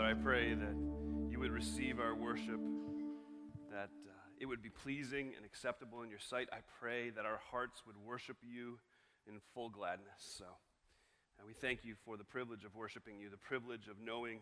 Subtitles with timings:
[0.00, 0.74] Father, I pray that
[1.28, 2.58] you would receive our worship,
[3.70, 6.48] that uh, it would be pleasing and acceptable in your sight.
[6.50, 8.78] I pray that our hearts would worship you
[9.28, 10.16] in full gladness.
[10.38, 10.46] So,
[11.38, 14.38] and we thank you for the privilege of worshiping you, the privilege of knowing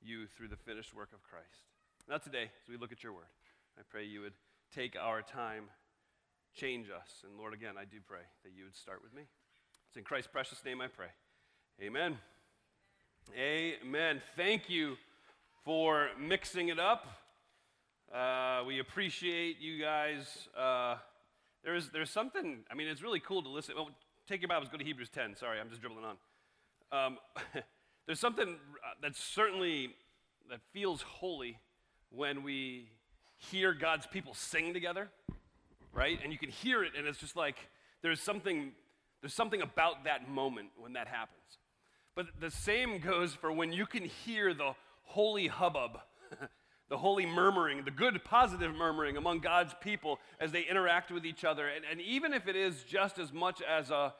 [0.00, 1.66] you through the finished work of Christ.
[2.08, 3.34] Now, today, as we look at your word,
[3.76, 4.34] I pray you would
[4.72, 5.64] take our time,
[6.54, 7.24] change us.
[7.24, 9.22] And Lord, again, I do pray that you would start with me.
[9.88, 11.10] It's in Christ's precious name I pray.
[11.82, 12.16] Amen.
[13.36, 14.20] Amen.
[14.36, 14.96] Thank you
[15.64, 17.06] for mixing it up.
[18.12, 20.48] Uh, we appreciate you guys.
[20.58, 20.96] Uh,
[21.62, 23.76] there's, there's something, I mean, it's really cool to listen.
[23.76, 23.90] Well,
[24.28, 25.36] take your Bibles, go to Hebrews 10.
[25.36, 26.16] Sorry, I'm just dribbling on.
[27.06, 27.18] Um,
[28.06, 29.94] there's something uh, that's certainly,
[30.48, 31.58] that feels holy
[32.10, 32.88] when we
[33.36, 35.08] hear God's people sing together,
[35.92, 36.18] right?
[36.22, 37.56] And you can hear it, and it's just like
[38.02, 38.72] there's something,
[39.20, 41.59] there's something about that moment when that happens.
[42.14, 44.72] But the same goes for when you can hear the
[45.04, 46.00] holy hubbub,
[46.88, 51.44] the holy murmuring, the good positive murmuring among God's people as they interact with each
[51.44, 51.68] other.
[51.68, 54.12] And, and even if it is just as much as a,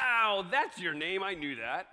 [0.00, 1.88] ow, that's your name, I knew that.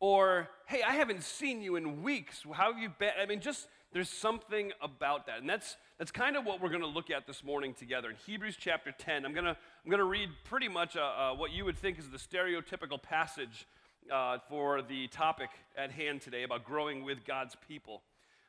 [0.00, 2.44] Or, hey, I haven't seen you in weeks.
[2.52, 3.12] How have you been?
[3.20, 5.38] I mean, just there's something about that.
[5.38, 8.10] And that's, that's kind of what we're going to look at this morning together.
[8.10, 11.52] In Hebrews chapter 10, I'm going to I'm to read pretty much uh, uh, what
[11.52, 13.66] you would think is the stereotypical passage
[14.10, 18.02] uh, for the topic at hand today about growing with God's people.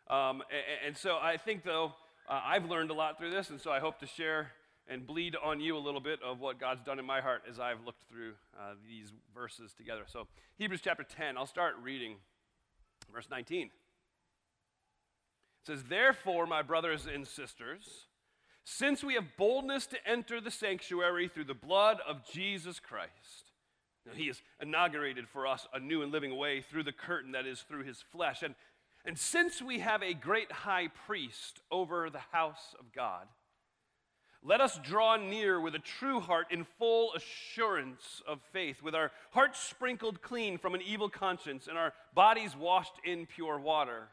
[0.09, 1.93] Um, and, and, so I think, though,
[2.27, 4.51] uh, I've learned a lot through this, and so I hope to share
[4.87, 7.59] and bleed on you a little bit of what God's done in my heart as
[7.59, 10.03] I've looked through uh, these verses together.
[10.07, 12.15] So, Hebrews chapter 10, I'll start reading
[13.13, 13.67] verse 19.
[13.67, 13.71] It
[15.65, 18.07] says, Therefore, my brothers and sisters,
[18.65, 23.52] since we have boldness to enter the sanctuary through the blood of Jesus Christ,
[24.11, 27.61] he has inaugurated for us a new and living way through the curtain that is
[27.61, 28.43] through his flesh.
[28.43, 28.55] And,
[29.05, 33.27] and since we have a great high priest over the house of God,
[34.45, 39.11] let us draw near with a true heart in full assurance of faith, with our
[39.31, 44.09] hearts sprinkled clean from an evil conscience and our bodies washed in pure water.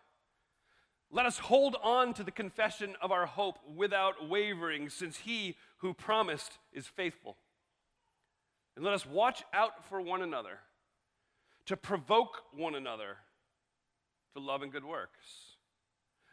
[1.11, 5.93] Let us hold on to the confession of our hope without wavering, since he who
[5.93, 7.37] promised is faithful.
[8.77, 10.59] And let us watch out for one another,
[11.67, 13.17] to provoke one another
[14.35, 15.57] to love and good works,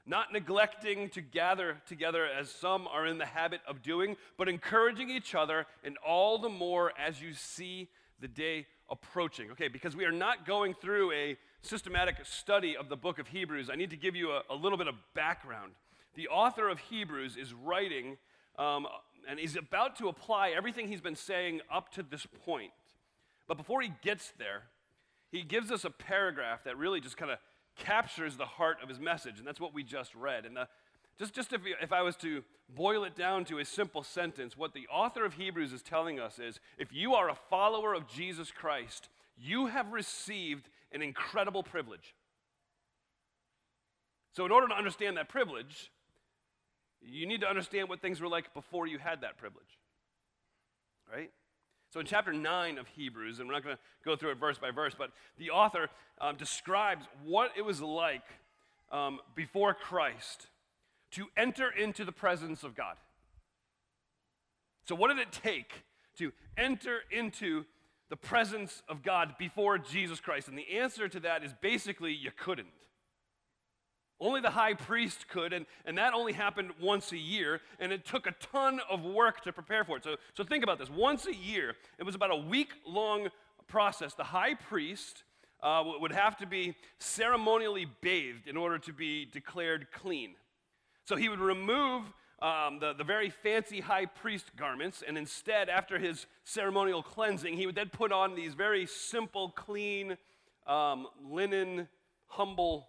[0.05, 5.09] not neglecting to gather together as some are in the habit of doing, but encouraging
[5.09, 7.89] each other, and all the more as you see
[8.19, 9.51] the day approaching.
[9.51, 13.69] Okay, because we are not going through a systematic study of the book of Hebrews,
[13.69, 15.73] I need to give you a, a little bit of background.
[16.15, 18.17] The author of Hebrews is writing
[18.57, 18.87] um,
[19.27, 22.71] and he's about to apply everything he's been saying up to this point.
[23.47, 24.63] But before he gets there,
[25.31, 27.39] he gives us a paragraph that really just kind of
[27.75, 30.45] captures the heart of his message, and that's what we just read.
[30.45, 30.67] And the,
[31.19, 34.73] just, just if, if I was to boil it down to a simple sentence, what
[34.73, 38.51] the author of Hebrews is telling us is if you are a follower of Jesus
[38.51, 42.15] Christ, you have received an incredible privilege.
[44.33, 45.91] So, in order to understand that privilege,
[47.01, 49.79] you need to understand what things were like before you had that privilege.
[51.11, 51.31] Right?
[51.89, 54.57] So in chapter 9 of Hebrews, and we're not going to go through it verse
[54.57, 58.25] by verse, but the author um, describes what it was like
[58.91, 60.47] um, before Christ
[61.11, 62.97] to enter into the presence of God.
[64.85, 65.83] So, what did it take
[66.17, 67.65] to enter into
[68.09, 70.47] the presence of God before Jesus Christ?
[70.47, 72.67] And the answer to that is basically you couldn't.
[74.19, 78.03] Only the high priest could, and, and that only happened once a year, and it
[78.03, 80.03] took a ton of work to prepare for it.
[80.03, 80.89] So, so think about this.
[80.89, 83.29] Once a year, it was about a week long
[83.67, 84.15] process.
[84.15, 85.23] The high priest
[85.61, 90.33] uh, would have to be ceremonially bathed in order to be declared clean.
[91.05, 92.03] So he would remove
[92.41, 97.65] um, the, the very fancy high priest garments, and instead, after his ceremonial cleansing, he
[97.65, 100.17] would then put on these very simple, clean,
[100.67, 101.87] um, linen,
[102.27, 102.87] humble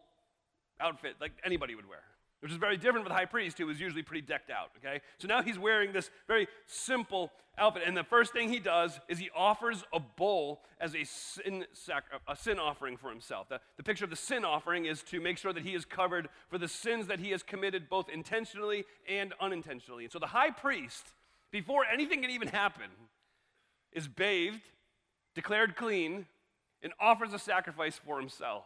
[0.81, 2.03] outfit like anybody would wear,
[2.41, 5.01] which is very different from the high priest who was usually pretty decked out, okay?
[5.19, 7.83] So now he's wearing this very simple outfit.
[7.87, 12.05] And the first thing he does is he offers a bull as a sin, sac-
[12.29, 13.49] a sin offering for himself.
[13.49, 16.29] The, the picture of the sin offering is to make sure that he is covered
[16.49, 20.05] for the sins that he has committed both intentionally and unintentionally.
[20.05, 21.13] And so the high priest,
[21.51, 22.91] before anything can even happen,
[23.93, 24.63] is bathed,
[25.35, 26.27] declared clean,
[26.83, 28.65] and offers a sacrifice for himself.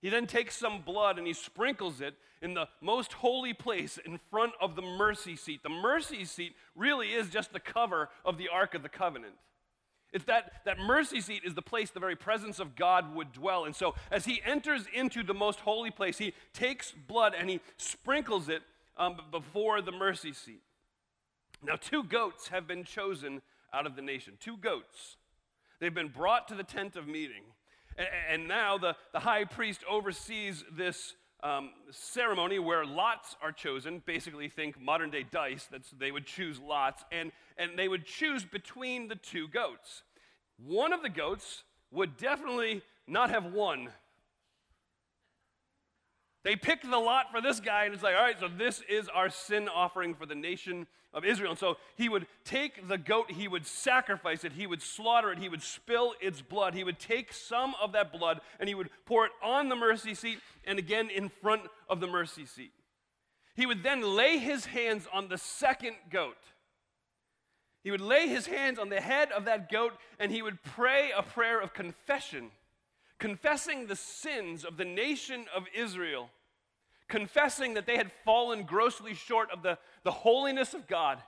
[0.00, 4.18] He then takes some blood and he sprinkles it in the most holy place in
[4.30, 5.62] front of the mercy seat.
[5.62, 9.34] The mercy seat really is just the cover of the Ark of the Covenant.
[10.12, 13.64] It's that, that mercy seat is the place the very presence of God would dwell.
[13.64, 17.60] And so, as he enters into the most holy place, he takes blood and he
[17.76, 18.62] sprinkles it
[18.96, 20.62] um, before the mercy seat.
[21.62, 23.42] Now, two goats have been chosen
[23.72, 24.34] out of the nation.
[24.40, 25.16] Two goats.
[25.78, 27.42] They've been brought to the tent of meeting.
[28.30, 34.02] And, now the, the high priest oversees this um, ceremony where lots are chosen.
[34.04, 35.68] Basically, think modern day dice.
[35.70, 40.02] That's, they would choose lots, and, and they would choose between the two goats.
[40.58, 43.90] One of the goats would definitely not have won.
[46.42, 49.08] They pick the lot for this guy, and it's like, all right, so this is
[49.08, 51.50] our sin offering for the nation of Israel.
[51.50, 55.38] And so he would take the goat, he would sacrifice it, he would slaughter it,
[55.38, 58.90] he would spill its blood, he would take some of that blood, and he would
[59.04, 62.72] pour it on the mercy seat and again in front of the mercy seat.
[63.54, 66.38] He would then lay his hands on the second goat.
[67.82, 71.10] He would lay his hands on the head of that goat and he would pray
[71.14, 72.50] a prayer of confession
[73.20, 76.30] confessing the sins of the nation of Israel,
[77.08, 81.22] confessing that they had fallen grossly short of the, the holiness of God.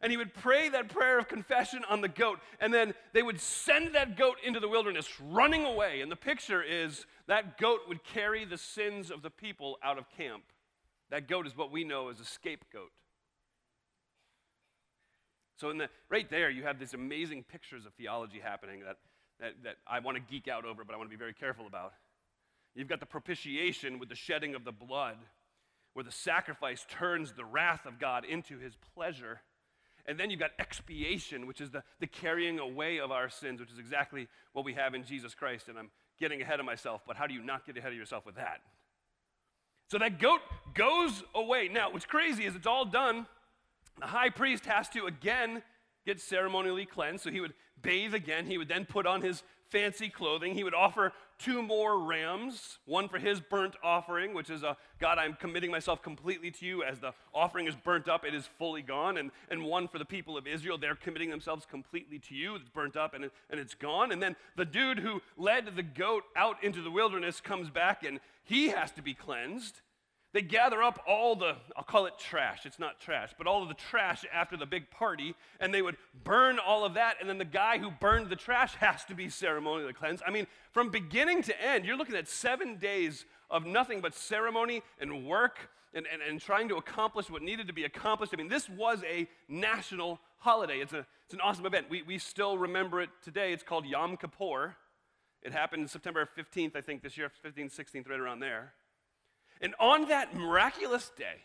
[0.00, 3.40] And he would pray that prayer of confession on the goat, and then they would
[3.40, 6.02] send that goat into the wilderness running away.
[6.02, 10.08] And the picture is that goat would carry the sins of the people out of
[10.10, 10.44] camp.
[11.10, 12.92] That goat is what we know as a scapegoat.
[15.56, 18.98] So, in the, right there, you have these amazing pictures of theology happening that
[19.40, 21.66] that, that I want to geek out over, but I want to be very careful
[21.66, 21.92] about.
[22.74, 25.16] You've got the propitiation with the shedding of the blood,
[25.94, 29.40] where the sacrifice turns the wrath of God into his pleasure.
[30.06, 33.70] And then you've got expiation, which is the, the carrying away of our sins, which
[33.70, 35.68] is exactly what we have in Jesus Christ.
[35.68, 38.24] And I'm getting ahead of myself, but how do you not get ahead of yourself
[38.24, 38.60] with that?
[39.90, 40.40] So that goat
[40.74, 41.68] goes away.
[41.68, 43.26] Now, what's crazy is it's all done.
[43.98, 45.62] The high priest has to again
[46.06, 47.24] get ceremonially cleansed.
[47.24, 48.46] So he would bathe again.
[48.46, 50.54] He would then put on his fancy clothing.
[50.54, 55.18] He would offer two more rams, one for his burnt offering, which is a God,
[55.18, 56.82] I'm committing myself completely to you.
[56.82, 59.18] As the offering is burnt up, it is fully gone.
[59.18, 62.56] And, and one for the people of Israel, they're committing themselves completely to you.
[62.56, 64.10] It's burnt up and, it, and it's gone.
[64.10, 68.20] And then the dude who led the goat out into the wilderness comes back and
[68.42, 69.80] he has to be cleansed.
[70.34, 73.68] They gather up all the, I'll call it trash, it's not trash, but all of
[73.68, 77.38] the trash after the big party, and they would burn all of that, and then
[77.38, 80.22] the guy who burned the trash has to be ceremonially cleansed.
[80.26, 84.82] I mean, from beginning to end, you're looking at seven days of nothing but ceremony
[85.00, 88.34] and work and, and, and trying to accomplish what needed to be accomplished.
[88.34, 90.80] I mean, this was a national holiday.
[90.80, 91.86] It's, a, it's an awesome event.
[91.88, 93.54] We, we still remember it today.
[93.54, 94.76] It's called Yom Kippur.
[95.42, 98.74] It happened September 15th, I think, this year, 15th, 16th, right around there.
[99.60, 101.42] And on that miraculous day,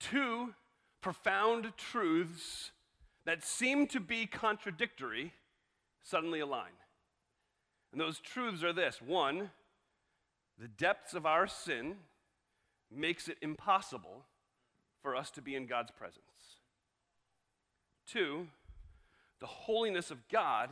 [0.00, 0.54] two
[1.00, 2.72] profound truths
[3.24, 5.32] that seem to be contradictory
[6.02, 6.72] suddenly align.
[7.92, 9.50] And those truths are this one,
[10.58, 11.96] the depths of our sin
[12.90, 14.24] makes it impossible
[15.02, 16.20] for us to be in God's presence.
[18.06, 18.48] Two,
[19.40, 20.70] the holiness of God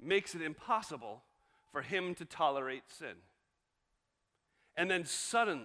[0.00, 1.22] makes it impossible
[1.72, 3.16] for him to tolerate sin.
[4.78, 5.64] And then suddenly,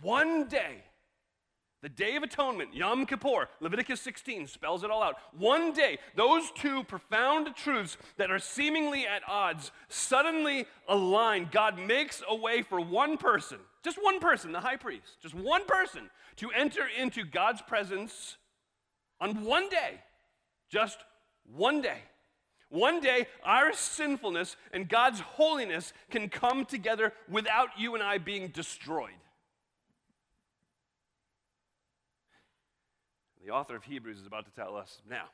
[0.00, 0.84] one day,
[1.82, 5.16] the Day of Atonement, Yom Kippur, Leviticus 16 spells it all out.
[5.36, 11.48] One day, those two profound truths that are seemingly at odds suddenly align.
[11.50, 15.66] God makes a way for one person, just one person, the high priest, just one
[15.66, 18.36] person, to enter into God's presence
[19.20, 20.00] on one day.
[20.70, 20.98] Just
[21.44, 21.98] one day.
[22.68, 28.48] One day, our sinfulness and God's holiness can come together without you and I being
[28.48, 29.10] destroyed.
[33.44, 35.26] The author of Hebrews is about to tell us now.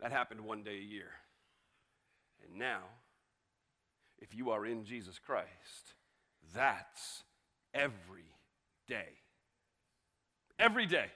[0.00, 1.10] That happened one day a year.
[2.44, 2.80] And now,
[4.18, 5.94] if you are in Jesus Christ,
[6.52, 7.22] that's
[7.72, 8.34] every
[8.88, 9.20] day.
[10.58, 11.06] Every day.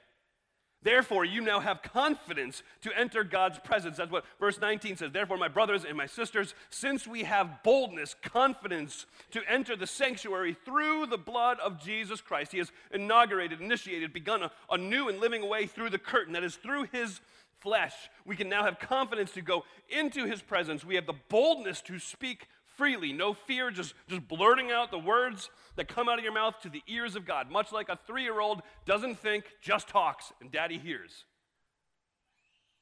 [0.86, 3.96] Therefore, you now have confidence to enter God's presence.
[3.96, 5.10] That's what verse 19 says.
[5.10, 10.56] Therefore, my brothers and my sisters, since we have boldness, confidence to enter the sanctuary
[10.64, 15.18] through the blood of Jesus Christ, He has inaugurated, initiated, begun a, a new and
[15.18, 16.34] living way through the curtain.
[16.34, 17.20] That is through His
[17.58, 18.08] flesh.
[18.24, 20.84] We can now have confidence to go into His presence.
[20.84, 25.50] We have the boldness to speak freely, no fear, just, just blurting out the words
[25.76, 28.22] that come out of your mouth to the ears of God, much like a three
[28.22, 31.24] year old doesn't think, just talks, and daddy hears.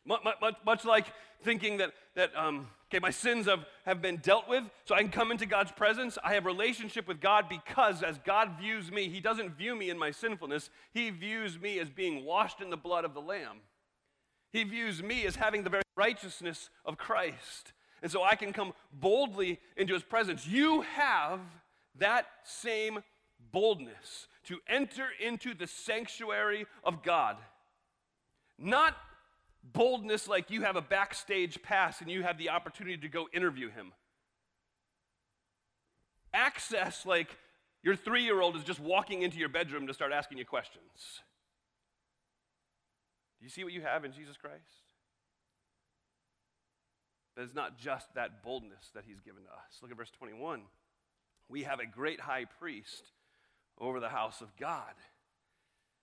[0.07, 1.07] Much, like
[1.43, 5.11] thinking that, that um, okay, my sins have, have been dealt with, so I can
[5.11, 6.19] come into God's presence.
[6.23, 9.99] I have relationship with God because as God views me, He doesn't view me in
[9.99, 10.69] my sinfulness.
[10.93, 13.61] He views me as being washed in the blood of the Lamb.
[14.53, 17.73] He views me as having the very righteousness of Christ.
[18.05, 20.47] And so I can come boldly into his presence.
[20.47, 21.41] You have
[21.99, 23.03] that same
[23.51, 27.39] boldness to enter into the sanctuary of God.
[28.59, 28.95] Not
[29.63, 33.71] boldness like you have a backstage pass and you have the opportunity to go interview
[33.71, 33.93] him.
[36.35, 37.35] Access like
[37.83, 41.23] your three year old is just walking into your bedroom to start asking you questions.
[43.41, 44.84] Do you see what you have in Jesus Christ?
[47.35, 49.79] But it's not just that boldness that he's given to us.
[49.83, 50.63] Look at verse 21.
[51.49, 53.11] We have a great high priest
[53.79, 54.95] over the house of God.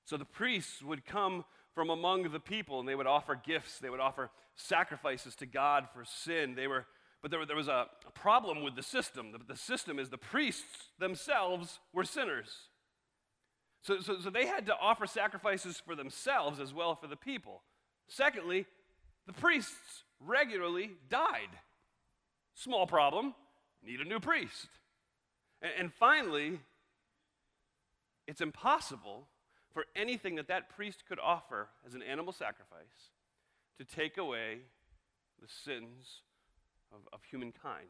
[0.05, 3.89] So the priests would come from among the people and they would offer gifts, they
[3.89, 6.55] would offer sacrifices to God for sin.
[6.55, 6.85] They were,
[7.21, 9.31] but there, there was a, problem with the system.
[9.31, 12.50] The, the system is the priests themselves were sinners.
[13.81, 17.61] So, so, so they had to offer sacrifices for themselves as well for the people.
[18.07, 18.65] Secondly,
[19.25, 21.49] the priests regularly died.
[22.53, 23.33] Small problem,
[23.83, 24.67] need a new priest.
[25.61, 26.59] And, and finally,
[28.27, 29.27] it's impossible
[29.73, 33.11] for anything that that priest could offer as an animal sacrifice
[33.77, 34.59] to take away
[35.41, 36.21] the sins
[36.93, 37.87] of, of humankind.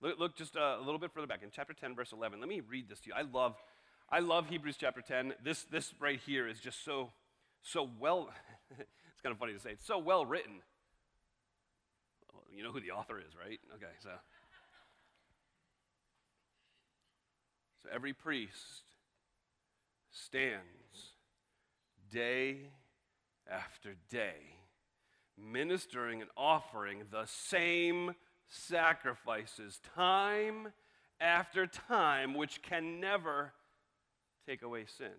[0.00, 2.40] Look, look just a, a little bit further back in chapter 10, verse 11.
[2.40, 3.14] Let me read this to you.
[3.16, 3.56] I love,
[4.10, 5.34] I love Hebrews chapter 10.
[5.42, 7.10] This, this right here is just so,
[7.62, 8.30] so well,
[8.70, 10.60] it's kind of funny to say, it's so well written.
[12.56, 13.60] You know who the author is, right?
[13.74, 14.08] Okay, so.
[17.82, 18.82] So every priest
[20.10, 21.12] stands
[22.10, 22.70] day
[23.50, 24.56] after day,
[25.38, 28.14] ministering and offering the same
[28.48, 30.68] sacrifices time
[31.20, 33.52] after time, which can never
[34.48, 35.12] take away sins.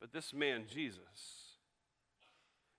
[0.00, 1.58] But this man, Jesus,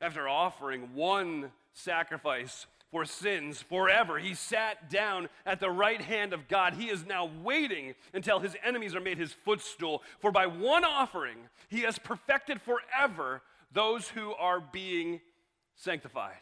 [0.01, 4.17] after offering one sacrifice for sins forever.
[4.17, 6.73] He sat down at the right hand of God.
[6.73, 10.01] He is now waiting until his enemies are made his footstool.
[10.19, 13.41] For by one offering, he has perfected forever
[13.71, 15.19] those who are being
[15.75, 16.33] sanctified.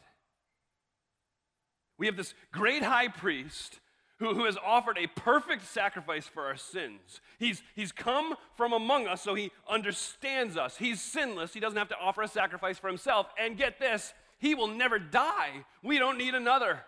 [1.97, 3.79] We have this great high priest
[4.19, 7.19] who, who has offered a perfect sacrifice for our sins.
[7.39, 10.77] He's, he's come from among us, so he understands us.
[10.77, 11.53] He's sinless.
[11.53, 13.27] He doesn't have to offer a sacrifice for himself.
[13.39, 14.13] And get this,
[14.43, 15.63] he will never die.
[15.81, 16.81] We don't need another.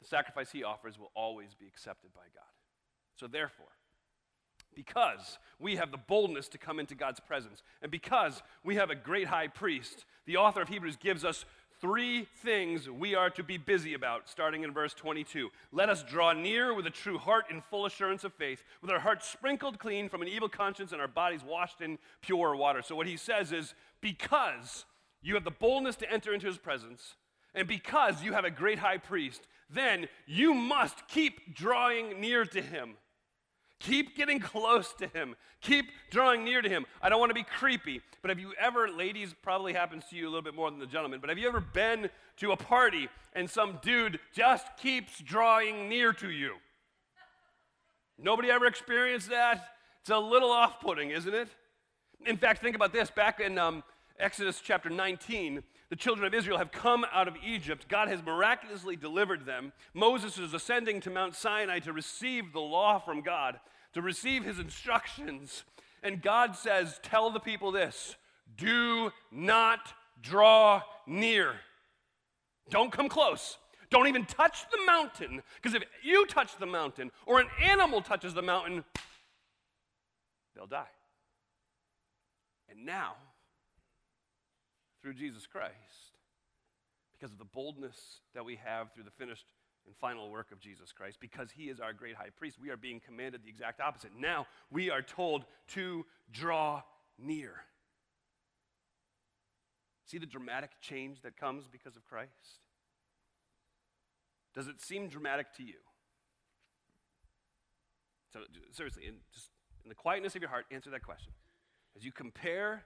[0.00, 2.46] The sacrifice he offers will always be accepted by God.
[3.16, 3.66] So, therefore,
[4.74, 8.94] because we have the boldness to come into God's presence, and because we have a
[8.94, 11.44] great high priest, the author of Hebrews gives us
[11.78, 15.50] three things we are to be busy about, starting in verse 22.
[15.72, 19.00] Let us draw near with a true heart in full assurance of faith, with our
[19.00, 22.80] hearts sprinkled clean from an evil conscience and our bodies washed in pure water.
[22.80, 24.86] So, what he says is, because
[25.22, 27.14] you have the boldness to enter into his presence,
[27.54, 32.62] and because you have a great high priest, then you must keep drawing near to
[32.62, 32.96] him.
[33.80, 35.36] Keep getting close to him.
[35.60, 36.86] Keep drawing near to him.
[37.02, 40.24] I don't want to be creepy, but have you ever, ladies, probably happens to you
[40.24, 43.08] a little bit more than the gentlemen, but have you ever been to a party
[43.34, 46.54] and some dude just keeps drawing near to you?
[48.18, 49.68] Nobody ever experienced that?
[50.00, 51.48] It's a little off putting, isn't it?
[52.26, 53.10] In fact, think about this.
[53.10, 53.84] Back in um,
[54.20, 57.86] Exodus chapter 19, the children of Israel have come out of Egypt.
[57.88, 59.72] God has miraculously delivered them.
[59.94, 63.60] Moses is ascending to Mount Sinai to receive the law from God,
[63.94, 65.62] to receive his instructions.
[66.02, 68.16] And God says, Tell the people this
[68.56, 71.54] do not draw near.
[72.70, 73.56] Don't come close.
[73.90, 78.34] Don't even touch the mountain, because if you touch the mountain or an animal touches
[78.34, 78.84] the mountain,
[80.54, 80.84] they'll die.
[82.68, 83.14] And now,
[85.08, 86.18] through Jesus Christ,
[87.18, 89.46] because of the boldness that we have through the finished
[89.86, 92.76] and final work of Jesus Christ, because he is our great high priest, we are
[92.76, 94.10] being commanded the exact opposite.
[94.18, 96.82] Now we are told to draw
[97.18, 97.54] near.
[100.04, 102.60] See the dramatic change that comes because of Christ?
[104.54, 105.78] Does it seem dramatic to you?
[108.34, 108.40] So,
[108.72, 109.48] seriously, in, just
[109.84, 111.32] in the quietness of your heart, answer that question.
[111.96, 112.84] As you compare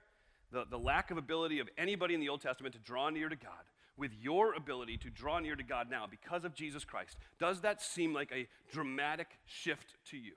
[0.53, 3.35] the, the lack of ability of anybody in the Old Testament to draw near to
[3.35, 3.65] God
[3.97, 7.81] with your ability to draw near to God now because of Jesus Christ, does that
[7.81, 10.33] seem like a dramatic shift to you?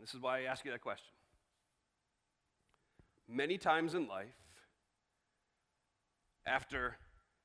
[0.00, 1.12] This is why I ask you that question.
[3.28, 4.26] Many times in life,
[6.46, 6.96] after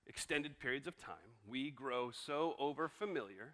[0.06, 1.16] extended periods of time,
[1.48, 3.54] we grow so over familiar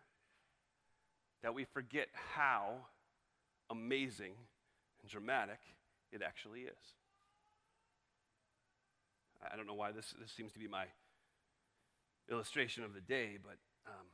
[1.44, 2.88] that we forget how
[3.70, 4.34] amazing
[5.02, 5.60] and dramatic
[6.12, 6.94] it actually is.
[9.52, 10.86] I don't know why this, this seems to be my
[12.30, 14.06] illustration of the day, but um,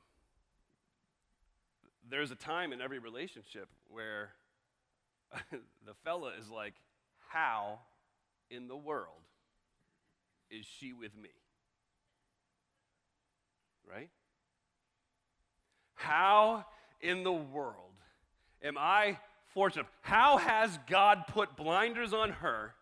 [2.10, 4.30] there's a time in every relationship where
[5.52, 6.74] the fella is like,
[7.30, 7.80] How
[8.50, 9.22] in the world
[10.50, 11.30] is she with me?
[13.90, 14.10] Right?
[15.96, 16.66] How
[17.02, 17.94] in the world
[18.62, 19.18] am I
[19.54, 19.86] fortunate?
[20.02, 22.74] How has God put blinders on her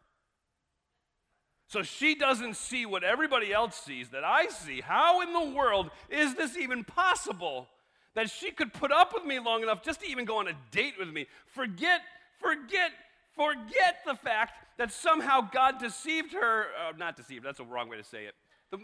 [1.67, 4.81] so she doesn't see what everybody else sees that I see?
[4.81, 7.67] How in the world is this even possible?
[8.13, 10.53] That she could put up with me long enough just to even go on a
[10.71, 11.27] date with me.
[11.45, 12.01] Forget,
[12.41, 12.91] forget,
[13.37, 16.65] forget the fact that somehow God deceived her.
[16.77, 18.35] Uh, not deceived, that's a wrong way to say it.
[18.69, 18.79] The,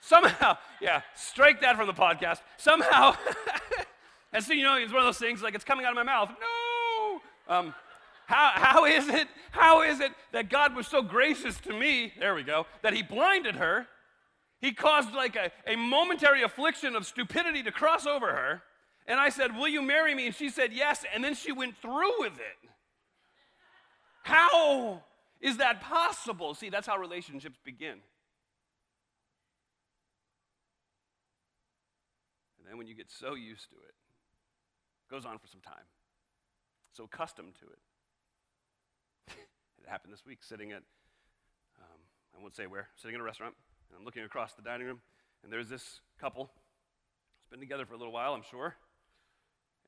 [0.00, 2.40] somehow, yeah, strike that from the podcast.
[2.56, 3.16] Somehow,
[4.32, 6.02] and so you know, it's one of those things like it's coming out of my
[6.02, 6.30] mouth.
[6.30, 6.55] No.
[7.48, 7.74] Um,
[8.26, 9.28] how, how is it?
[9.52, 12.12] How is it that God was so gracious to me?
[12.18, 12.66] There we go.
[12.82, 13.86] That He blinded her.
[14.60, 18.62] He caused like a, a momentary affliction of stupidity to cross over her.
[19.06, 20.26] And I said, Will you marry me?
[20.26, 21.04] And she said, Yes.
[21.14, 22.70] And then she went through with it.
[24.24, 25.02] How
[25.40, 26.54] is that possible?
[26.54, 28.00] See, that's how relationships begin.
[32.58, 35.84] And then when you get so used to it, it goes on for some time,
[36.96, 37.78] so accustomed to it.
[39.82, 40.82] it happened this week, sitting at,
[41.78, 42.00] um,
[42.36, 43.54] I won't say where, sitting in a restaurant,
[43.90, 45.00] and I'm looking across the dining room,
[45.44, 46.50] and there's this couple.
[47.40, 48.76] It's been together for a little while, I'm sure,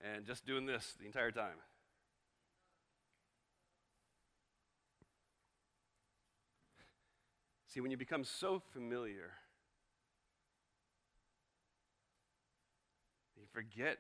[0.03, 1.57] and just doing this the entire time.
[7.69, 9.31] See, when you become so familiar
[13.37, 13.99] you forget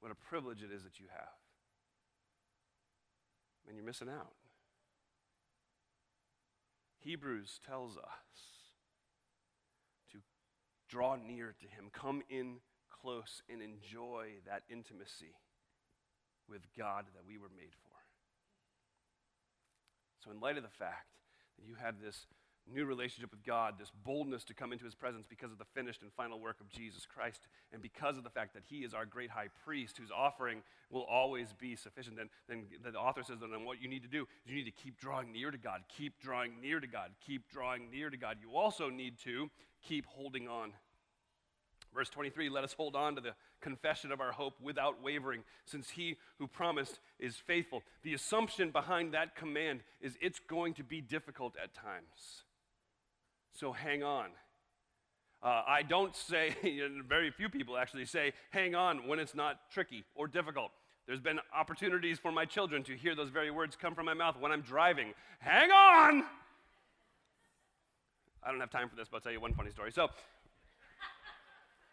[0.00, 1.41] what a privilege it is that you have.
[3.66, 4.34] And you're missing out.
[6.98, 8.02] Hebrews tells us
[10.12, 10.18] to
[10.88, 12.56] draw near to Him, come in
[12.90, 15.34] close, and enjoy that intimacy
[16.48, 17.96] with God that we were made for.
[20.24, 21.08] So, in light of the fact
[21.58, 22.26] that you have this
[22.70, 26.02] new relationship with God, this boldness to come into his presence because of the finished
[26.02, 29.06] and final work of Jesus Christ, and because of the fact that he is our
[29.06, 33.64] great high priest whose offering will always be sufficient, then, then the author says then
[33.64, 36.20] what you need to do is you need to keep drawing near to God, keep
[36.20, 38.38] drawing near to God, keep drawing near to God.
[38.40, 39.50] You also need to
[39.82, 40.72] keep holding on.
[41.94, 45.90] Verse 23 let us hold on to the confession of our hope without wavering, since
[45.90, 47.82] he who promised is faithful.
[48.02, 52.44] The assumption behind that command is it's going to be difficult at times.
[53.52, 54.26] So hang on.
[55.42, 56.54] Uh, I don't say,
[57.08, 60.70] very few people actually say, hang on when it's not tricky or difficult.
[61.06, 64.36] There's been opportunities for my children to hear those very words come from my mouth
[64.38, 65.14] when I'm driving.
[65.40, 66.24] Hang on!
[68.44, 69.90] I don't have time for this, but I'll tell you one funny story.
[69.92, 70.08] So,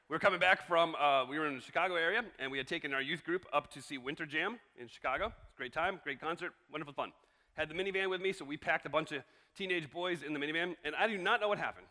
[0.09, 2.67] we were coming back from, uh, we were in the Chicago area, and we had
[2.67, 5.33] taken our youth group up to see Winter Jam in Chicago.
[5.57, 7.11] Great time, great concert, wonderful fun.
[7.53, 9.21] Had the minivan with me, so we packed a bunch of
[9.59, 11.85] teenage boys in the minivan, and I do not know what happened.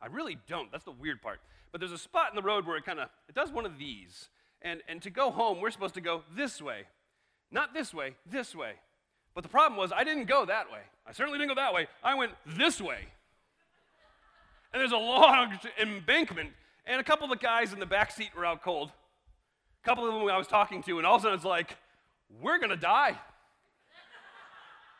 [0.00, 0.72] I really don't.
[0.72, 1.38] That's the weird part.
[1.70, 3.78] But there's a spot in the road where it kind of it does one of
[3.78, 4.30] these.
[4.62, 6.84] And and to go home, we're supposed to go this way.
[7.50, 8.72] Not this way, this way.
[9.34, 10.80] But the problem was I didn't go that way.
[11.06, 11.88] I certainly didn't go that way.
[12.02, 13.00] I went this way.
[14.72, 16.50] And there's a long embankment,
[16.86, 18.92] and a couple of the guys in the back seat were out cold.
[19.82, 21.76] A couple of them I was talking to, and all of a sudden it's like,
[22.40, 23.18] we're gonna die.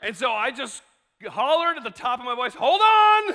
[0.01, 0.83] And so I just
[1.26, 3.35] hollered at the top of my voice, hold on!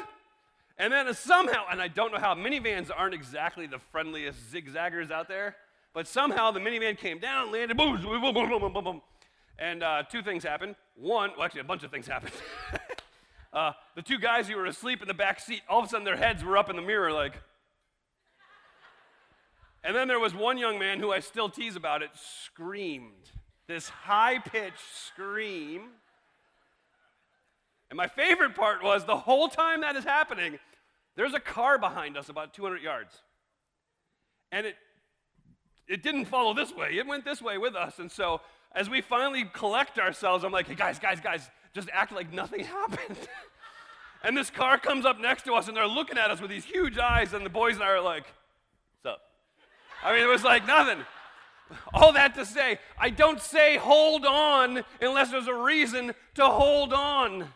[0.78, 5.28] And then somehow, and I don't know how, minivans aren't exactly the friendliest zigzaggers out
[5.28, 5.56] there,
[5.93, 9.02] but somehow the minivan came down, landed, boom, boom, boom, boom, boom, boom, boom.
[9.60, 10.76] And uh, two things happened.
[10.96, 12.34] One, well, actually, a bunch of things happened.
[13.54, 16.06] uh, the two guys who were asleep in the back seat, all of a sudden
[16.06, 17.39] their heads were up in the mirror, like.
[19.84, 23.30] And then there was one young man who I still tease about it, screamed.
[23.67, 25.89] This high pitched scream
[27.93, 30.58] and my favorite part was the whole time that is happening,
[31.15, 33.21] there's a car behind us about 200 yards.
[34.51, 34.75] And it,
[35.88, 37.99] it didn't follow this way, it went this way with us.
[37.99, 38.41] And so
[38.73, 42.62] as we finally collect ourselves, I'm like, hey, guys, guys, guys, just act like nothing
[42.65, 43.19] happened.
[44.23, 46.65] and this car comes up next to us, and they're looking at us with these
[46.65, 48.25] huge eyes, and the boys and I are like,
[49.03, 49.21] what's up?
[50.03, 51.06] I mean, it was like nothing.
[51.93, 56.91] All that to say, I don't say hold on unless there's a reason to hold
[56.91, 57.49] on.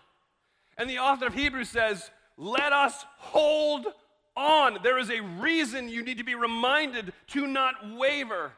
[0.78, 3.88] And the author of Hebrews says, let us hold
[4.36, 4.78] on.
[4.84, 8.52] There is a reason you need to be reminded to not waver.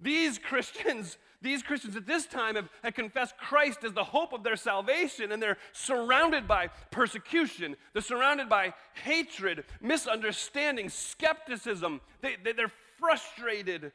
[0.00, 4.42] These Christians, These Christians at this time have, have confessed Christ as the hope of
[4.42, 7.76] their salvation, and they're surrounded by persecution.
[7.92, 12.00] They're surrounded by hatred, misunderstanding, skepticism.
[12.22, 13.92] They, they, they're frustrated.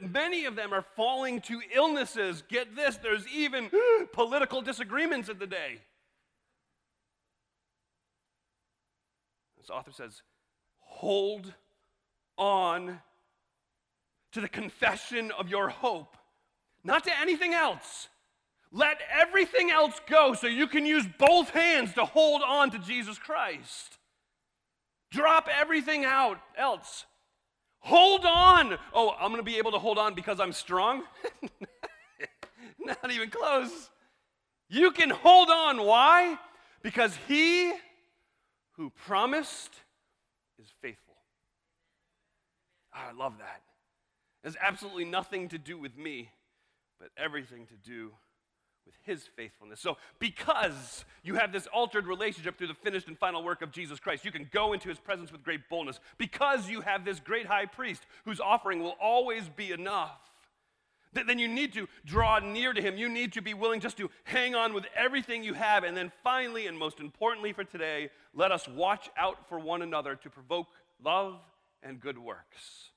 [0.00, 2.42] many of them are falling to illnesses.
[2.48, 3.70] Get this, there's even
[4.12, 5.78] political disagreements in the day.
[9.70, 10.22] Author says,
[10.80, 11.54] hold
[12.36, 13.00] on
[14.32, 16.16] to the confession of your hope,
[16.84, 18.08] not to anything else.
[18.72, 23.18] Let everything else go so you can use both hands to hold on to Jesus
[23.18, 23.98] Christ.
[25.10, 27.04] Drop everything out else.
[27.80, 28.78] Hold on.
[28.94, 31.02] Oh, I'm going to be able to hold on because I'm strong?
[32.78, 33.90] Not even close.
[34.68, 35.82] You can hold on.
[35.82, 36.38] Why?
[36.82, 37.72] Because he
[38.80, 39.74] who promised
[40.58, 41.14] is faithful.
[42.94, 43.60] Oh, I love that.
[44.42, 46.30] It has absolutely nothing to do with me,
[46.98, 48.12] but everything to do
[48.86, 49.80] with his faithfulness.
[49.80, 54.00] So, because you have this altered relationship through the finished and final work of Jesus
[54.00, 56.00] Christ, you can go into his presence with great boldness.
[56.16, 60.29] Because you have this great high priest whose offering will always be enough,
[61.12, 62.96] then you need to draw near to him.
[62.96, 65.84] You need to be willing just to hang on with everything you have.
[65.84, 70.14] And then finally, and most importantly for today, let us watch out for one another
[70.16, 70.68] to provoke
[71.02, 71.40] love
[71.82, 72.90] and good works.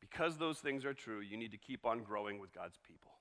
[0.00, 3.12] Because those things are true, you need to keep on growing with God's people.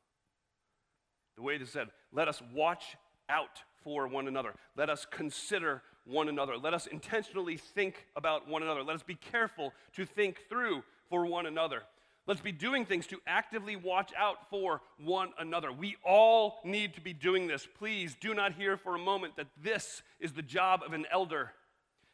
[1.36, 2.98] The way it is said, let us watch
[3.30, 4.54] out for one another.
[4.76, 6.58] Let us consider one another.
[6.58, 8.84] Let us intentionally think about one another.
[8.84, 11.84] Let us be careful to think through for one another.
[12.28, 15.72] Let's be doing things to actively watch out for one another.
[15.72, 17.68] We all need to be doing this.
[17.80, 21.52] Please do not hear for a moment that this is the job of an elder.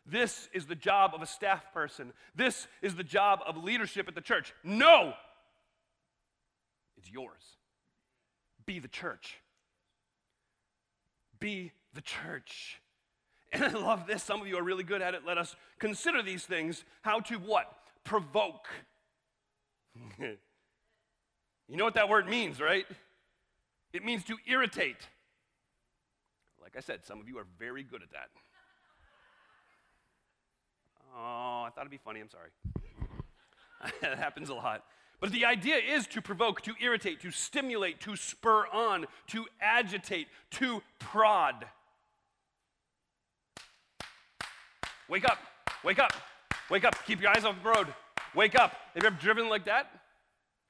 [0.06, 2.14] This is the job of a staff person.
[2.36, 4.54] This is the job of leadership at the church.
[4.64, 5.14] No!
[6.98, 7.58] It's yours.
[8.66, 9.38] Be the church.
[11.40, 12.80] Be the church.
[13.62, 14.24] I love this.
[14.24, 15.22] Some of you are really good at it.
[15.26, 16.84] Let us consider these things.
[17.02, 17.74] How to what?
[18.04, 18.68] Provoke.
[20.20, 20.38] you
[21.70, 22.86] know what that word means, right?
[23.94, 24.98] It means to irritate.
[26.62, 28.30] Like I said, some of you are very good at that.
[31.18, 32.20] Oh, I thought it'd be funny.
[32.20, 32.50] I'm sorry.
[34.02, 34.84] that happens a lot.
[35.22, 40.28] But the idea is to provoke, to irritate, to stimulate, to spur on, to agitate,
[40.52, 41.66] to prod.
[45.08, 45.38] Wake up,
[45.84, 46.14] wake up,
[46.70, 46.96] wake up.
[47.06, 47.88] Keep your eyes off the road.
[48.34, 48.72] Wake up.
[48.94, 49.92] Have you ever driven like that?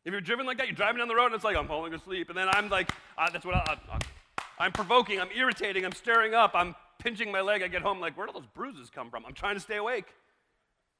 [0.03, 1.93] If you're driven like that, you're driving down the road and it's like, I'm falling
[1.93, 2.29] asleep.
[2.29, 3.77] And then I'm like, uh, that's what I,
[4.59, 7.63] I'm provoking, I'm irritating, I'm stirring up, I'm pinching my leg.
[7.63, 9.25] I get home like, where do those bruises come from?
[9.25, 10.05] I'm trying to stay awake.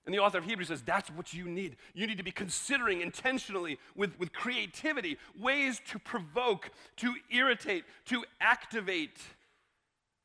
[0.06, 1.78] And the author of Hebrews says that's what you need.
[1.94, 8.24] You need to be considering intentionally with, with creativity ways to provoke, to irritate, to
[8.40, 9.18] activate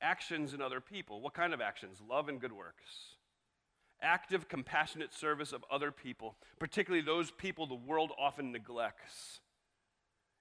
[0.01, 1.21] actions in other people.
[1.21, 1.99] What kind of actions?
[2.09, 3.17] Love and good works.
[4.03, 9.41] Active, compassionate service of other people, particularly those people the world often neglects.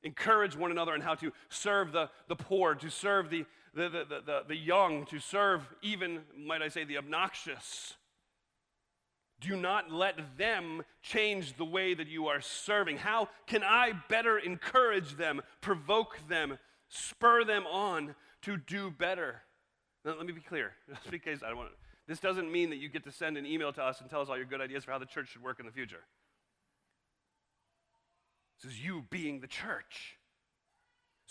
[0.01, 4.21] Encourage one another in how to serve the, the poor, to serve the, the, the,
[4.25, 7.95] the, the young, to serve even, might I say, the obnoxious
[9.41, 12.97] do not let them change the way that you are serving.
[12.97, 16.57] How can I better encourage them, provoke them,
[16.89, 19.43] spur them on to do better?
[20.05, 20.71] Now, let me be clear,
[21.09, 21.71] because I don't want
[22.09, 24.29] this doesn't mean that you get to send an email to us and tell us
[24.29, 26.01] all your good ideas for how the church should work in the future.
[28.63, 30.17] This is you being the church.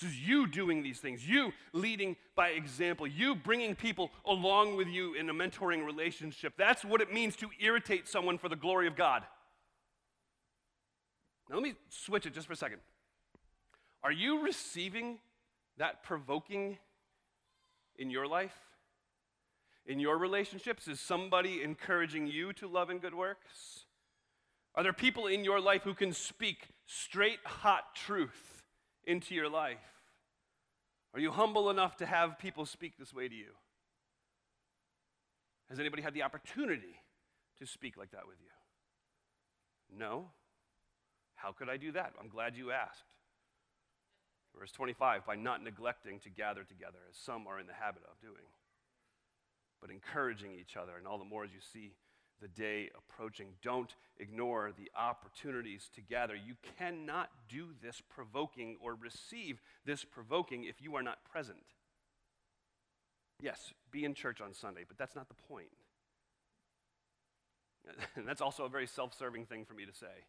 [0.01, 4.87] This is you doing these things, you leading by example, you bringing people along with
[4.87, 6.53] you in a mentoring relationship.
[6.57, 9.25] That's what it means to irritate someone for the glory of God.
[11.51, 12.79] Now, let me switch it just for a second.
[14.05, 15.19] Are you receiving
[15.79, 16.79] that provoking
[17.99, 18.57] in your life?
[19.87, 20.89] In your relationships?
[20.89, 23.85] Is somebody encouraging you to love and good works?
[24.75, 28.59] Are there people in your life who can speak straight, hot truth?
[29.09, 29.79] into your life?
[31.15, 33.53] Are you humble enough to have people speak this way to you?
[35.71, 36.95] Has anybody had the opportunity
[37.59, 39.99] to speak like that with you?
[39.99, 40.27] No?
[41.35, 42.13] How could I do that?
[42.21, 43.08] I'm glad you asked.
[44.57, 48.21] Verse 25, by not neglecting to gather together, as some are in the habit of
[48.21, 48.47] doing,
[49.81, 51.95] but encouraging each other, and all the more as you see
[52.41, 53.49] the day approaching.
[53.63, 56.35] Don't ignore the opportunities to gather.
[56.35, 61.65] You cannot do this provoking or receive this provoking if you are not present.
[63.41, 65.69] Yes, be in church on Sunday, but that's not the point.
[68.17, 70.27] And that's also a very self serving thing for me to say.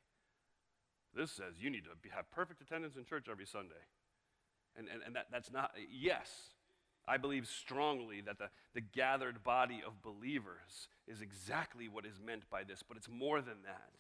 [1.13, 3.83] This says you need to have perfect attendance in church every Sunday.
[4.77, 6.29] And, and, and that, that's not, yes,
[7.07, 12.49] I believe strongly that the, the gathered body of believers is exactly what is meant
[12.49, 13.91] by this, but it's more than that.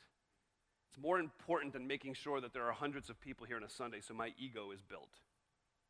[0.89, 3.69] It's more important than making sure that there are hundreds of people here on a
[3.69, 5.19] Sunday so my ego is built.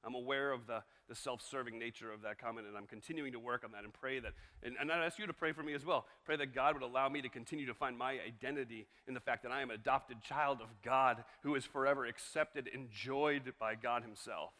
[0.03, 3.39] I'm aware of the, the self serving nature of that comment, and I'm continuing to
[3.39, 4.33] work on that and pray that.
[4.63, 6.05] And, and I ask you to pray for me as well.
[6.23, 9.43] Pray that God would allow me to continue to find my identity in the fact
[9.43, 14.03] that I am an adopted child of God who is forever accepted, enjoyed by God
[14.03, 14.53] Himself.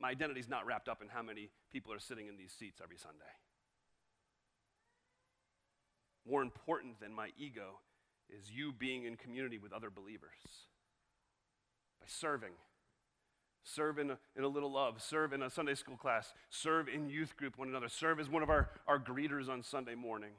[0.00, 2.80] My identity is not wrapped up in how many people are sitting in these seats
[2.82, 3.18] every Sunday.
[6.28, 7.80] More important than my ego
[8.28, 10.66] is you being in community with other believers.
[12.00, 12.52] By serving.
[13.64, 17.08] Serve in a, in a little love, serve in a Sunday school class, serve in
[17.08, 20.32] youth group one another, serve as one of our, our greeters on Sunday morning.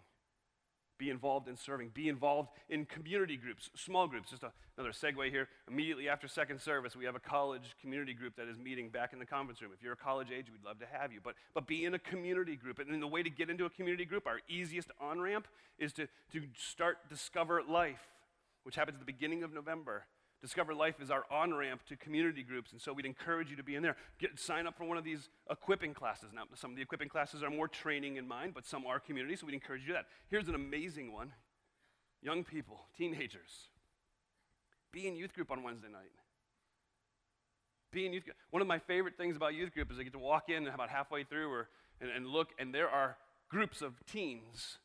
[1.03, 1.89] Be involved in serving.
[1.93, 4.29] Be involved in community groups, small groups.
[4.29, 5.49] Just a, another segue here.
[5.67, 9.19] Immediately after second service, we have a college community group that is meeting back in
[9.19, 9.71] the conference room.
[9.75, 11.19] If you're a college age, we'd love to have you.
[11.21, 12.79] But, but be in a community group.
[12.79, 15.45] And the way to get into a community group, our easiest on ramp,
[15.77, 18.07] is to, to start Discover Life,
[18.63, 20.05] which happens at the beginning of November.
[20.43, 23.63] Discover Life is our on ramp to community groups, and so we'd encourage you to
[23.63, 23.95] be in there.
[24.19, 26.31] Get, sign up for one of these equipping classes.
[26.35, 29.37] Now, some of the equipping classes are more training in mind, but some are community,
[29.37, 30.07] so we'd encourage you to that.
[30.29, 31.31] Here's an amazing one
[32.21, 33.69] young people, teenagers.
[34.91, 36.11] Be in youth group on Wednesday night.
[37.93, 38.35] Be in youth group.
[38.49, 40.89] One of my favorite things about youth group is I get to walk in about
[40.89, 41.69] halfway through or,
[42.01, 43.15] and, and look, and there are
[43.47, 44.77] groups of teens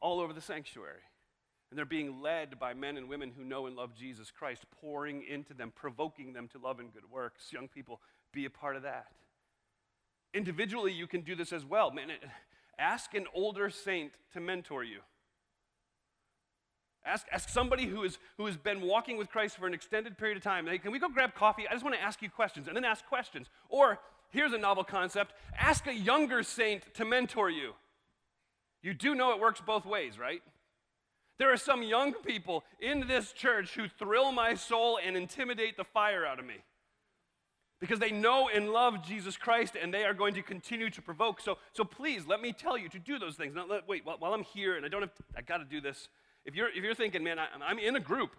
[0.00, 1.02] all over the sanctuary.
[1.70, 5.22] And they're being led by men and women who know and love Jesus Christ, pouring
[5.28, 7.52] into them, provoking them to love and good works.
[7.52, 8.00] Young people,
[8.32, 9.06] be a part of that.
[10.32, 11.90] Individually, you can do this as well.
[11.90, 12.08] Man,
[12.78, 15.00] ask an older saint to mentor you.
[17.04, 20.36] Ask, ask somebody who, is, who has been walking with Christ for an extended period
[20.36, 20.66] of time.
[20.66, 21.66] Hey, can we go grab coffee?
[21.66, 23.48] I just want to ask you questions, and then ask questions.
[23.70, 23.98] Or,
[24.30, 27.72] here's a novel concept ask a younger saint to mentor you.
[28.82, 30.42] You do know it works both ways, right?
[31.38, 35.84] There are some young people in this church who thrill my soul and intimidate the
[35.84, 36.56] fire out of me
[37.80, 41.40] because they know and love Jesus Christ and they are going to continue to provoke.
[41.40, 43.54] So, so please let me tell you to do those things.
[43.54, 45.64] Now, let, wait, while, while, I'm here and I don't have, to, I got to
[45.64, 46.08] do this.
[46.44, 48.30] If you're, if you're thinking, man, I, I'm in a group,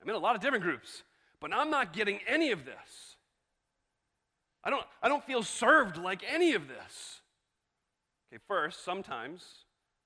[0.00, 1.02] I'm in a lot of different groups,
[1.40, 3.16] but I'm not getting any of this.
[4.62, 7.20] I don't, I don't feel served like any of this.
[8.32, 9.44] Okay, first, sometimes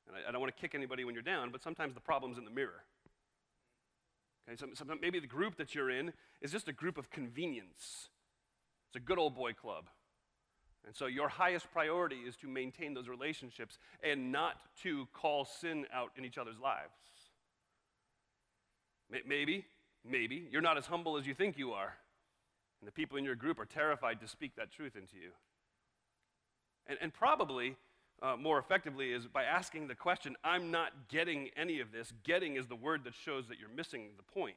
[0.07, 2.39] and I, I don't want to kick anybody when you're down, but sometimes the problem's
[2.39, 2.85] in the mirror.
[4.49, 8.09] Okay, so, so maybe the group that you're in is just a group of convenience.
[8.89, 9.85] It's a good old boy club.
[10.85, 15.87] And so your highest priority is to maintain those relationships and not to call sin
[15.93, 16.91] out in each other's lives.
[19.27, 19.65] Maybe,
[20.09, 21.95] maybe you're not as humble as you think you are.
[22.81, 25.31] And the people in your group are terrified to speak that truth into you.
[26.89, 27.77] And, and probably
[28.23, 32.13] uh, more effectively is by asking the question, I'm not getting any of this.
[32.23, 34.57] Getting is the word that shows that you're missing the point.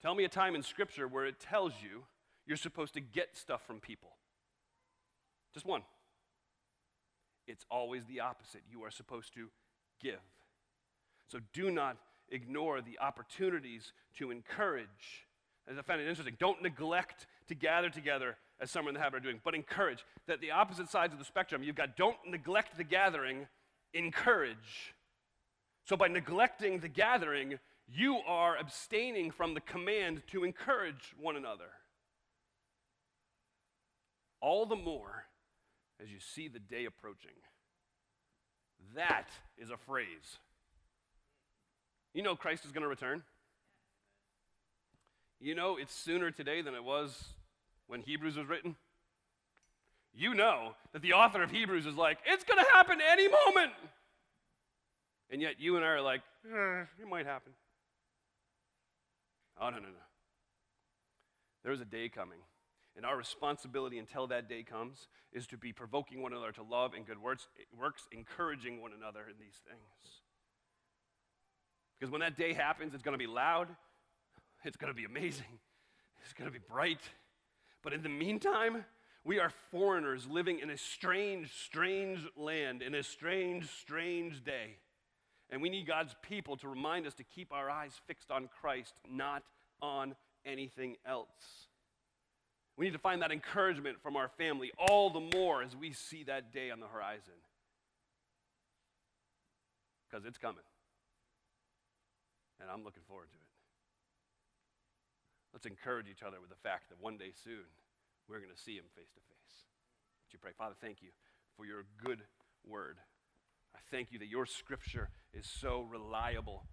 [0.00, 2.04] Tell me a time in Scripture where it tells you
[2.46, 4.10] you're supposed to get stuff from people.
[5.54, 5.82] Just one.
[7.46, 8.62] It's always the opposite.
[8.70, 9.48] You are supposed to
[10.00, 10.20] give.
[11.28, 11.96] So do not
[12.30, 15.26] ignore the opportunities to encourage.
[15.70, 19.00] As I find it interesting, don't neglect to gather together as some are in the
[19.00, 20.04] habit of doing, but encourage.
[20.26, 23.46] That the opposite sides of the spectrum, you've got don't neglect the gathering,
[23.92, 24.94] encourage.
[25.84, 31.70] So by neglecting the gathering, you are abstaining from the command to encourage one another.
[34.40, 35.24] All the more
[36.02, 37.36] as you see the day approaching.
[38.94, 40.38] That is a phrase.
[42.12, 43.22] You know Christ is going to return.
[45.44, 47.22] You know it's sooner today than it was
[47.86, 48.76] when Hebrews was written?
[50.14, 53.72] You know that the author of Hebrews is like, it's going to happen any moment.
[55.30, 57.52] And yet you and I are like, eh, it might happen.
[59.60, 60.04] Oh, no, no, no.
[61.62, 62.38] There's a day coming.
[62.96, 66.94] And our responsibility until that day comes is to be provoking one another to love
[66.94, 70.22] and good works, works encouraging one another in these things.
[72.00, 73.68] Because when that day happens, it's going to be loud,
[74.64, 75.58] it's going to be amazing,
[76.22, 77.00] it's going to be bright,
[77.82, 78.84] but in the meantime,
[79.24, 84.76] we are foreigners living in a strange, strange land, in a strange, strange day.
[85.50, 88.94] And we need God's people to remind us to keep our eyes fixed on Christ,
[89.10, 89.42] not
[89.80, 91.68] on anything else.
[92.76, 96.24] We need to find that encouragement from our family all the more as we see
[96.24, 97.34] that day on the horizon.
[100.08, 100.64] Because it's coming.
[102.60, 103.43] And I'm looking forward to it.
[105.54, 107.64] Let's encourage each other with the fact that one day soon
[108.28, 109.64] we're going to see him face to face.
[110.26, 110.50] Would you pray?
[110.58, 111.10] Father, thank you
[111.56, 112.20] for your good
[112.66, 112.98] word.
[113.74, 116.64] I thank you that your scripture is so reliable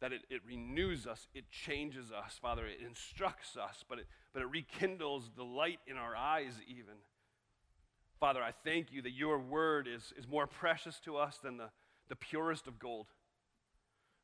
[0.00, 4.42] that it, it renews us, it changes us, Father, it instructs us, but it, but
[4.42, 6.94] it rekindles the light in our eyes, even.
[8.20, 11.70] Father, I thank you that your word is, is more precious to us than the,
[12.08, 13.06] the purest of gold.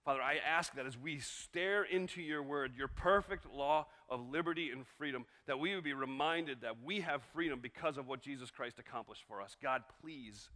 [0.05, 4.71] Father, I ask that as we stare into your word, your perfect law of liberty
[4.71, 8.51] and freedom, that we would be reminded that we have freedom because of what Jesus
[8.51, 9.57] Christ accomplished for us.
[9.63, 10.49] God, please,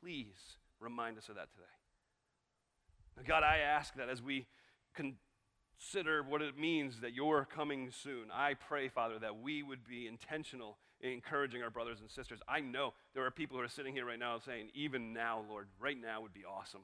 [0.00, 3.26] please remind us of that today.
[3.28, 4.46] God, I ask that as we
[4.94, 10.06] consider what it means that you're coming soon, I pray, Father, that we would be
[10.06, 12.40] intentional in encouraging our brothers and sisters.
[12.48, 15.68] I know there are people who are sitting here right now saying, even now, Lord,
[15.78, 16.82] right now would be awesome.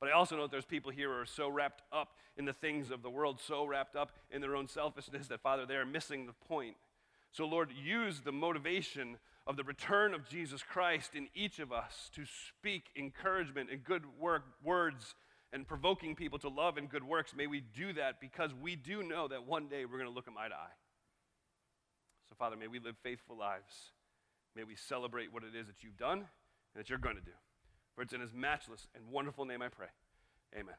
[0.00, 2.52] But I also know that there's people here who are so wrapped up in the
[2.54, 5.84] things of the world, so wrapped up in their own selfishness that, Father, they are
[5.84, 6.76] missing the point.
[7.32, 12.10] So, Lord, use the motivation of the return of Jesus Christ in each of us
[12.14, 15.14] to speak encouragement and good work, words
[15.52, 19.02] and provoking people to love and good works, may we do that because we do
[19.02, 20.76] know that one day we're going to look them eye to eye.
[22.28, 23.92] So, Father, may we live faithful lives.
[24.54, 26.26] May we celebrate what it is that you've done and
[26.76, 27.32] that you're going to do.
[28.00, 29.88] For it's in his matchless and wonderful name I pray.
[30.58, 30.74] Amen.